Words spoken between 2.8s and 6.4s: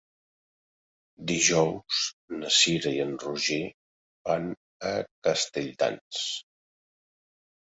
i en Roger van a Castelldans.